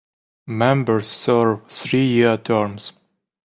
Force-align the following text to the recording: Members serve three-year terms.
Members 0.47 1.05
serve 1.07 1.67
three-year 1.67 2.37
terms. 2.37 2.91